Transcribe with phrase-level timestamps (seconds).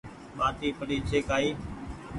[0.37, 1.49] ٻآٽي پڙي ڇي ڪآئي